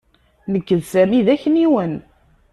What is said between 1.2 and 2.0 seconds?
d akniwen.